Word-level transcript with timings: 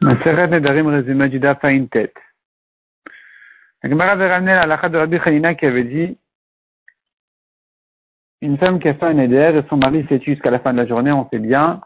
Résumé 0.00 1.28
du 1.28 1.40
Daf 1.40 1.60
tête. 1.90 2.14
La 3.82 3.90
Gemara 3.90 4.12
avait 4.12 4.32
ramené 4.32 4.52
la 4.54 4.88
de 4.88 4.96
Rabbi 4.96 5.18
Chanina 5.18 5.54
qui 5.54 5.66
avait 5.66 5.84
dit 5.84 6.18
une 8.40 8.58
femme 8.58 8.78
qui 8.78 8.88
a 8.88 8.94
fait 8.94 9.06
un 9.06 9.14
Neder 9.14 9.58
et 9.58 9.68
son 9.68 9.76
mari 9.76 10.06
s'est 10.08 10.20
tué 10.20 10.34
jusqu'à 10.34 10.50
la 10.50 10.60
fin 10.60 10.72
de 10.72 10.78
la 10.78 10.86
journée, 10.86 11.10
on 11.10 11.28
sait 11.28 11.40
bien, 11.40 11.80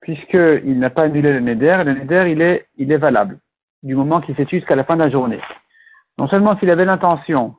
puisqu'il 0.00 0.78
n'a 0.78 0.90
pas 0.90 1.04
annulé 1.04 1.32
le 1.32 1.40
Neder, 1.40 1.82
le 1.84 1.94
Neder 1.94 2.64
il 2.76 2.90
est, 2.92 2.96
valable 2.98 3.38
du 3.82 3.94
moment 3.94 4.20
qu'il 4.20 4.36
s'est 4.36 4.44
tué 4.44 4.58
jusqu'à 4.58 4.76
la 4.76 4.84
fin 4.84 4.96
de 4.96 5.02
la 5.02 5.10
journée. 5.10 5.40
Non 6.18 6.28
seulement 6.28 6.58
s'il 6.58 6.70
avait 6.70 6.84
l'intention 6.84 7.56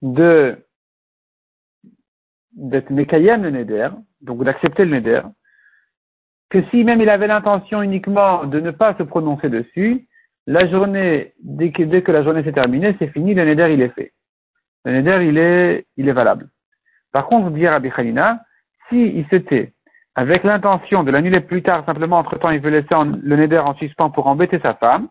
de 0.00 0.58
d'être 2.52 2.90
Mekayem 2.90 3.42
le 3.42 3.50
Neder, 3.50 3.90
donc 4.20 4.44
d'accepter 4.44 4.84
le 4.84 4.96
Neder, 4.96 5.22
que 6.50 6.62
si 6.70 6.84
même 6.84 7.00
il 7.00 7.10
avait 7.10 7.26
l'intention 7.26 7.82
uniquement 7.82 8.44
de 8.44 8.60
ne 8.60 8.70
pas 8.70 8.94
se 8.96 9.02
prononcer 9.02 9.48
dessus, 9.48 10.06
la 10.46 10.68
journée, 10.70 11.32
dès 11.42 11.72
que, 11.72 12.12
la 12.12 12.22
journée 12.22 12.44
s'est 12.44 12.52
terminée, 12.52 12.94
c'est 12.98 13.08
fini, 13.08 13.34
le 13.34 13.44
neder 13.44 13.72
il 13.72 13.80
est 13.80 13.94
fait. 13.94 14.12
Le 14.84 15.00
neder 15.00 15.26
il 15.26 15.38
est, 15.38 15.86
il 15.96 16.08
est 16.08 16.12
valable. 16.12 16.48
Par 17.12 17.26
contre, 17.26 17.50
dire 17.50 17.72
à 17.72 17.80
Khalina, 17.80 18.40
si 18.88 19.06
il 19.06 19.26
se 19.28 19.36
tait 19.36 19.72
avec 20.14 20.44
l'intention 20.44 21.02
de 21.02 21.10
l'annuler 21.10 21.40
plus 21.40 21.62
tard, 21.62 21.84
simplement 21.86 22.18
entre 22.18 22.38
temps 22.38 22.50
il 22.50 22.60
veut 22.60 22.70
laisser 22.70 22.94
le 23.22 23.36
neder 23.36 23.58
en 23.58 23.74
suspens 23.74 24.10
pour 24.10 24.26
embêter 24.26 24.60
sa 24.60 24.74
femme, 24.74 25.08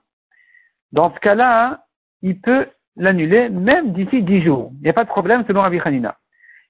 dans 0.91 1.13
ce 1.13 1.19
cas-là, 1.19 1.85
il 2.21 2.39
peut 2.39 2.67
l'annuler 2.95 3.49
même 3.49 3.93
d'ici 3.93 4.21
dix 4.21 4.43
jours. 4.43 4.71
Il 4.75 4.83
n'y 4.83 4.89
a 4.89 4.93
pas 4.93 5.03
de 5.03 5.09
problème 5.09 5.43
selon 5.47 5.61
Rabbi 5.61 5.79
Khanina. 5.79 6.15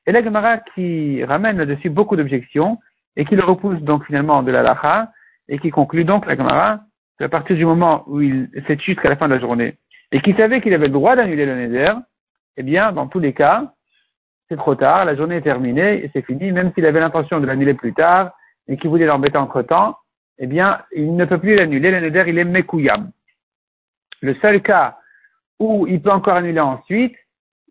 Et 0.06 0.12
la 0.12 0.24
Gemara 0.24 0.58
qui 0.58 1.24
ramène 1.24 1.58
là-dessus 1.58 1.90
beaucoup 1.90 2.16
d'objections, 2.16 2.80
et 3.16 3.26
qui 3.26 3.36
le 3.36 3.44
repousse 3.44 3.82
donc 3.82 4.06
finalement 4.06 4.44
de 4.44 4.52
la 4.52 4.64
lacha, 4.64 5.12
et 5.48 5.60
qui 5.60 5.70
conclut 5.70 6.06
donc 6.06 6.26
la 6.26 6.36
Gemara 6.36 6.80
à 7.20 7.30
partir 7.30 7.56
du 7.56 7.66
moment 7.66 8.04
où 8.08 8.22
il 8.22 8.50
s'est 8.68 8.78
jusqu'à 8.78 9.10
la 9.10 9.16
fin 9.16 9.28
de 9.28 9.34
la 9.34 9.40
journée, 9.40 9.78
et 10.12 10.22
qui 10.22 10.34
savait 10.34 10.62
qu'il 10.62 10.74
avait 10.74 10.88
le 10.88 10.94
droit 10.94 11.16
d'annuler 11.16 11.46
le 11.46 11.56
neder, 11.56 11.94
eh 12.58 12.64
bien, 12.64 12.92
dans 12.92 13.08
tous 13.08 13.20
les 13.20 13.34
cas, 13.34 13.72
c'est 14.50 14.58
trop 14.58 14.76
tard, 14.76 15.06
la 15.06 15.16
journée 15.16 15.38
est 15.38 15.42
terminée 15.42 16.04
et 16.04 16.10
c'est 16.14 16.26
fini, 16.26 16.52
même 16.52 16.72
s'il 16.74 16.86
avait 16.86 17.00
l'intention 17.00 17.40
de 17.40 17.46
l'annuler 17.46 17.74
plus 17.74 17.94
tard 17.94 18.32
et 18.68 18.78
qu'il 18.78 18.90
voulait 18.90 19.06
l'embêter 19.06 19.38
entre 19.38 19.62
temps, 19.62 19.98
eh 20.38 20.48
bien, 20.48 20.82
il 20.92 21.16
ne 21.16 21.26
peut 21.26 21.38
plus 21.38 21.56
l'annuler, 21.56 21.92
le 21.92 22.02
neder, 22.02 22.26
il 22.28 22.38
est 22.38 22.44
mekouyam. 22.44 23.12
Le 24.22 24.36
seul 24.36 24.62
cas 24.62 24.98
où 25.60 25.88
il 25.88 26.02
peut 26.02 26.12
encore 26.12 26.36
annuler 26.36 26.60
ensuite, 26.60 27.16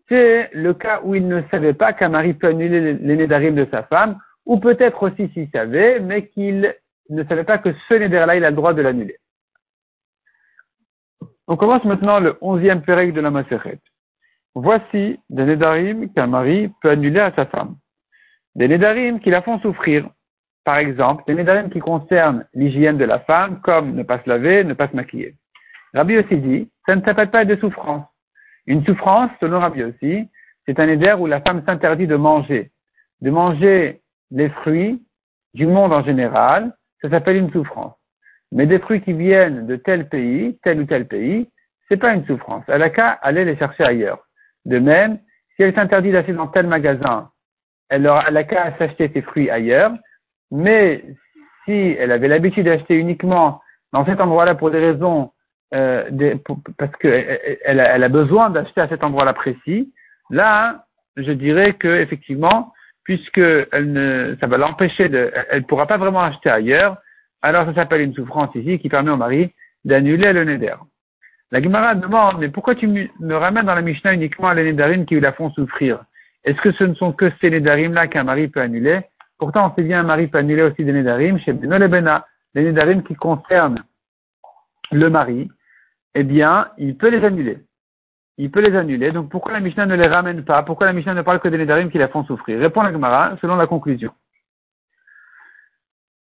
c'est 0.09 0.49
le 0.53 0.73
cas 0.73 1.01
où 1.03 1.15
il 1.15 1.27
ne 1.27 1.41
savait 1.51 1.73
pas 1.73 1.93
qu'un 1.93 2.09
mari 2.09 2.33
peut 2.33 2.47
annuler 2.47 2.93
les 2.93 3.15
nédarim 3.15 3.55
de 3.55 3.67
sa 3.71 3.83
femme, 3.83 4.17
ou 4.45 4.59
peut-être 4.59 5.01
aussi 5.03 5.29
s'il 5.33 5.49
savait, 5.49 5.99
mais 5.99 6.27
qu'il 6.27 6.75
ne 7.09 7.23
savait 7.25 7.43
pas 7.43 7.57
que 7.57 7.73
ce 7.87 7.93
néder-là, 7.93 8.35
il 8.35 8.45
a 8.45 8.49
le 8.49 8.55
droit 8.55 8.73
de 8.73 8.81
l'annuler. 8.81 9.17
On 11.47 11.57
commence 11.57 11.83
maintenant 11.83 12.19
le 12.19 12.37
onzième 12.41 12.81
pérec 12.81 13.13
de 13.13 13.21
la 13.21 13.29
Maseret. 13.29 13.79
Voici 14.55 15.19
des 15.29 15.45
nédarim 15.45 16.11
qu'un 16.13 16.27
mari 16.27 16.71
peut 16.81 16.91
annuler 16.91 17.19
à 17.19 17.33
sa 17.33 17.45
femme. 17.45 17.75
Des 18.55 18.67
nédarim 18.67 19.19
qui 19.19 19.29
la 19.29 19.41
font 19.41 19.59
souffrir. 19.59 20.07
Par 20.63 20.77
exemple, 20.77 21.23
des 21.27 21.35
nédarim 21.35 21.69
qui 21.69 21.79
concernent 21.79 22.45
l'hygiène 22.53 22.97
de 22.97 23.03
la 23.03 23.19
femme, 23.19 23.59
comme 23.61 23.95
ne 23.95 24.03
pas 24.03 24.21
se 24.23 24.29
laver, 24.29 24.63
ne 24.63 24.73
pas 24.73 24.87
se 24.87 24.95
maquiller. 24.95 25.35
Rabbi 25.93 26.17
aussi 26.17 26.37
dit, 26.37 26.69
ça 26.85 26.95
ne 26.95 27.01
s'appelle 27.01 27.29
pas 27.29 27.45
de 27.45 27.55
souffrance. 27.57 28.05
Une 28.65 28.85
souffrance, 28.85 29.31
selon 29.41 29.59
Rabbi 29.59 29.83
aussi, 29.83 30.29
c'est 30.65 30.79
un 30.79 30.87
éder 30.87 31.13
où 31.19 31.25
la 31.25 31.41
femme 31.41 31.63
s'interdit 31.65 32.07
de 32.07 32.15
manger. 32.15 32.71
De 33.21 33.31
manger 33.31 34.01
les 34.33 34.49
fruits 34.49 35.01
du 35.53 35.67
monde 35.67 35.93
en 35.93 36.03
général, 36.03 36.75
ça 37.01 37.09
s'appelle 37.09 37.37
une 37.37 37.51
souffrance. 37.51 37.93
Mais 38.51 38.65
des 38.65 38.79
fruits 38.79 39.01
qui 39.01 39.13
viennent 39.13 39.67
de 39.67 39.75
tel 39.75 40.09
pays, 40.09 40.59
tel 40.63 40.81
ou 40.81 40.85
tel 40.85 41.07
pays, 41.07 41.49
c'est 41.87 41.97
pas 41.97 42.13
une 42.13 42.25
souffrance. 42.25 42.63
Elle 42.67 42.83
a 42.83 42.89
qu'à 42.89 43.11
aller 43.11 43.45
les 43.45 43.57
chercher 43.57 43.83
ailleurs. 43.87 44.27
De 44.65 44.79
même, 44.79 45.19
si 45.55 45.63
elle 45.63 45.75
s'interdit 45.75 46.11
d'acheter 46.11 46.33
dans 46.33 46.47
tel 46.47 46.67
magasin, 46.67 47.29
elle, 47.89 48.07
aura, 48.07 48.25
a 48.25 48.43
qu'à 48.43 48.75
s'acheter 48.77 49.11
ses 49.13 49.21
fruits 49.21 49.49
ailleurs. 49.49 49.93
Mais 50.51 51.03
si 51.65 51.95
elle 51.99 52.11
avait 52.11 52.27
l'habitude 52.27 52.65
d'acheter 52.65 52.95
uniquement 52.95 53.61
dans 53.91 54.05
cet 54.05 54.19
endroit-là 54.19 54.55
pour 54.55 54.71
des 54.71 54.79
raisons, 54.79 55.31
euh, 55.73 56.09
parce 56.77 56.95
qu'elle 56.97 57.59
elle, 57.65 57.79
elle 57.79 58.03
a 58.03 58.09
besoin 58.09 58.49
d'acheter 58.49 58.81
à 58.81 58.87
cet 58.87 59.03
endroit-là 59.03 59.33
précis, 59.33 59.93
là, 60.29 60.85
je 61.17 61.31
dirais 61.31 61.73
que 61.73 61.87
effectivement, 61.87 62.72
puisque 63.03 63.37
elle 63.37 63.91
ne, 63.91 64.35
ça 64.39 64.47
va 64.47 64.57
l'empêcher 64.57 65.09
de, 65.09 65.31
elle 65.49 65.63
pourra 65.63 65.87
pas 65.87 65.97
vraiment 65.97 66.21
acheter 66.21 66.49
ailleurs, 66.49 66.97
alors 67.41 67.65
ça 67.65 67.73
s'appelle 67.73 68.01
une 68.01 68.13
souffrance 68.13 68.53
ici 68.55 68.79
qui 68.79 68.89
permet 68.89 69.11
au 69.11 69.17
mari 69.17 69.51
d'annuler 69.83 70.31
le 70.31 70.45
neder. 70.45 70.75
La 71.51 71.61
Gemara 71.61 71.95
demande, 71.95 72.39
mais 72.39 72.49
pourquoi 72.49 72.75
tu 72.75 72.87
me 72.87 73.35
ramènes 73.35 73.65
dans 73.65 73.75
la 73.75 73.81
Mishnah 73.81 74.13
uniquement 74.13 74.51
les 74.53 74.63
nédarim 74.63 75.05
qui 75.05 75.19
la 75.19 75.33
font 75.33 75.51
souffrir? 75.51 76.03
Est-ce 76.43 76.59
que 76.61 76.71
ce 76.71 76.83
ne 76.83 76.95
sont 76.95 77.11
que 77.11 77.31
ces 77.39 77.49
nédarim-là 77.49 78.07
qu'un 78.07 78.23
mari 78.23 78.47
peut 78.47 78.61
annuler? 78.61 79.01
Pourtant, 79.37 79.71
on 79.71 79.75
sait 79.75 79.83
bien 79.83 79.99
un 79.99 80.03
mari 80.03 80.27
peut 80.27 80.39
annuler 80.39 80.63
aussi 80.63 80.83
des 80.83 80.93
nédarim 80.93 81.39
chez 81.39 81.53
Bena, 81.53 82.25
les 82.55 82.63
nédarim 82.63 83.03
qui 83.03 83.15
concernent 83.15 83.83
le 84.91 85.09
mari, 85.09 85.49
eh 86.15 86.23
bien, 86.23 86.69
il 86.77 86.97
peut 86.97 87.09
les 87.09 87.23
annuler 87.25 87.57
il 88.37 88.51
peut 88.51 88.61
les 88.61 88.75
annuler. 88.75 89.11
Donc 89.11 89.29
pourquoi 89.29 89.53
la 89.53 89.59
Mishnah 89.59 89.85
ne 89.85 89.95
les 89.95 90.07
ramène 90.07 90.43
pas? 90.43 90.63
Pourquoi 90.63 90.87
la 90.87 90.93
Mishnah 90.93 91.13
ne 91.13 91.21
parle 91.21 91.39
que 91.39 91.47
des 91.47 91.57
Nédarim 91.57 91.89
qui 91.91 91.97
la 91.97 92.07
font 92.07 92.23
souffrir? 92.25 92.59
Répond 92.59 92.81
la 92.81 92.91
Gemara 92.91 93.37
selon 93.41 93.55
la 93.55 93.67
conclusion. 93.67 94.11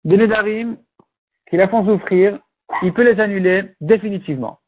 Des 0.04 0.18
Nédarim 0.18 0.78
qui 1.50 1.58
la 1.58 1.68
font 1.68 1.86
souffrir, 1.86 2.40
il 2.84 2.94
peut 2.94 3.04
les 3.04 3.20
annuler 3.20 3.72
définitivement. 3.82 4.60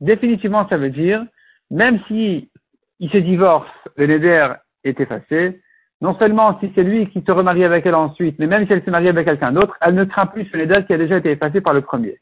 Définitivement, 0.00 0.68
ça 0.68 0.76
veut 0.76 0.90
dire, 0.90 1.24
même 1.70 2.00
si 2.08 2.50
il 2.98 3.10
se 3.10 3.18
divorce, 3.18 3.70
le 3.96 4.06
Néder 4.06 4.48
est 4.84 4.98
effacé, 4.98 5.60
non 6.00 6.18
seulement 6.18 6.58
si 6.58 6.72
c'est 6.74 6.82
lui 6.82 7.08
qui 7.10 7.22
se 7.24 7.30
remarie 7.30 7.64
avec 7.64 7.86
elle 7.86 7.94
ensuite, 7.94 8.38
mais 8.38 8.46
même 8.46 8.66
si 8.66 8.72
elle 8.72 8.84
se 8.84 8.90
marie 8.90 9.08
avec 9.08 9.26
quelqu'un 9.26 9.52
d'autre, 9.52 9.76
elle 9.80 9.94
ne 9.94 10.04
craint 10.04 10.26
plus 10.26 10.44
ce 10.46 10.56
Néder 10.56 10.84
qui 10.86 10.92
a 10.92 10.98
déjà 10.98 11.18
été 11.18 11.30
effacé 11.30 11.60
par 11.60 11.74
le 11.74 11.82
premier. 11.82 12.20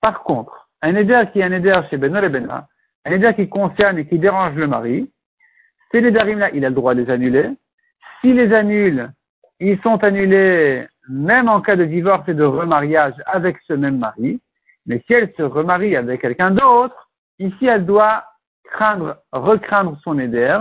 Par 0.00 0.22
contre, 0.24 0.68
un 0.82 0.92
Néder 0.92 1.22
qui 1.32 1.40
est 1.40 1.44
un 1.44 1.50
Néder 1.50 1.72
chez 1.90 1.96
Benoît 1.96 2.24
et 2.24 2.28
Benra, 2.28 2.66
un 3.04 3.12
éder 3.12 3.34
qui 3.34 3.48
concerne 3.48 3.98
et 3.98 4.06
qui 4.06 4.18
dérange 4.18 4.54
le 4.54 4.66
mari, 4.66 5.10
ces 5.92 6.00
nédarim-là, 6.00 6.50
il 6.52 6.64
a 6.64 6.70
le 6.70 6.74
droit 6.74 6.94
de 6.94 7.02
les 7.02 7.10
annuler. 7.10 7.50
S'il 8.20 8.36
les 8.36 8.52
annule, 8.52 9.12
ils 9.60 9.80
sont 9.82 10.02
annulés 10.02 10.86
même 11.08 11.48
en 11.48 11.60
cas 11.60 11.76
de 11.76 11.84
divorce 11.84 12.28
et 12.28 12.34
de 12.34 12.44
remariage 12.44 13.14
avec 13.26 13.58
ce 13.66 13.74
même 13.74 13.98
mari. 13.98 14.40
Mais 14.86 15.02
si 15.06 15.12
elle 15.12 15.32
se 15.36 15.42
remarie 15.42 15.96
avec 15.96 16.22
quelqu'un 16.22 16.50
d'autre, 16.50 17.10
ici 17.38 17.66
elle 17.66 17.86
doit 17.86 18.24
craindre, 18.64 19.18
recraindre 19.32 19.98
son 20.02 20.18
éder, 20.18 20.58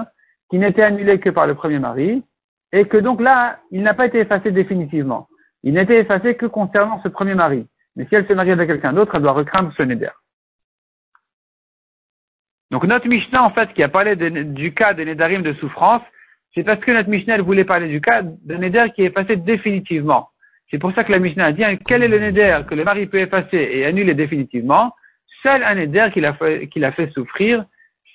qui 0.49 0.59
n'était 0.59 0.83
annulé 0.83 1.19
que 1.19 1.29
par 1.29 1.47
le 1.47 1.55
premier 1.55 1.79
mari, 1.79 2.23
et 2.71 2.85
que 2.85 2.97
donc 2.97 3.21
là, 3.21 3.59
il 3.71 3.81
n'a 3.81 3.93
pas 3.93 4.05
été 4.05 4.19
effacé 4.19 4.51
définitivement. 4.51 5.27
Il 5.63 5.73
n'était 5.73 5.99
effacé 5.99 6.35
que 6.35 6.45
concernant 6.45 7.01
ce 7.01 7.07
premier 7.07 7.35
mari. 7.35 7.65
Mais 7.95 8.05
si 8.07 8.15
elle 8.15 8.27
se 8.27 8.33
marie 8.33 8.51
avec 8.51 8.67
quelqu'un 8.67 8.93
d'autre, 8.93 9.15
elle 9.15 9.21
doit 9.21 9.31
recraindre 9.31 9.71
son 9.77 9.89
éder. 9.89 10.09
Donc 12.73 12.85
notre 12.85 13.07
Mishnah, 13.07 13.43
en 13.43 13.51
fait, 13.51 13.71
qui 13.73 13.83
a 13.83 13.87
parlé 13.87 14.15
du 14.15 14.73
cas 14.73 14.95
des 14.95 15.05
Nédarim 15.05 15.43
de 15.43 15.53
souffrance, 15.53 16.01
c'est 16.55 16.63
parce 16.63 16.79
que 16.79 16.91
notre 16.91 17.07
Mishnah 17.07 17.39
voulait 17.43 17.65
parler 17.65 17.87
du 17.87 18.01
cas 18.01 18.23
d'un 18.23 18.57
Néder 18.57 18.87
qui 18.95 19.03
est 19.03 19.05
effacé 19.05 19.35
définitivement. 19.35 20.29
C'est 20.71 20.79
pour 20.79 20.91
ça 20.93 21.03
que 21.03 21.11
la 21.11 21.19
Mishnah 21.19 21.45
a 21.45 21.51
dit 21.51 21.63
hein, 21.63 21.77
quel 21.85 22.01
est 22.01 22.07
le 22.07 22.17
Néder 22.17 22.61
que 22.67 22.73
le 22.73 22.83
mari 22.83 23.05
peut 23.05 23.19
effacer 23.19 23.69
et 23.71 23.85
annuler 23.85 24.15
définitivement? 24.15 24.91
Seul 25.43 25.63
un 25.63 25.75
Néder 25.75 26.09
qui 26.11 26.19
l'a 26.19 26.33
fait, 26.33 27.11
souffrir, 27.13 27.63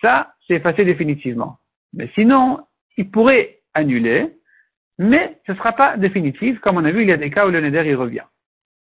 ça, 0.00 0.32
c'est 0.48 0.54
effacé 0.54 0.84
définitivement. 0.84 1.58
Mais 1.94 2.10
sinon, 2.16 2.58
il 2.96 3.12
pourrait 3.12 3.60
annuler, 3.74 4.26
mais 4.98 5.38
ce 5.46 5.52
ne 5.52 5.56
sera 5.56 5.70
pas 5.70 5.96
définitif. 5.96 6.58
Comme 6.58 6.78
on 6.78 6.84
a 6.84 6.90
vu, 6.90 7.02
il 7.02 7.08
y 7.08 7.12
a 7.12 7.16
des 7.16 7.30
cas 7.30 7.46
où 7.46 7.50
le 7.52 7.60
Néder 7.60 7.88
y 7.88 7.94
revient. 7.94 8.26